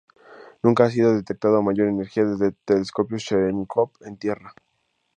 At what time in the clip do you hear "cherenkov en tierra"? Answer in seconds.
3.23-4.55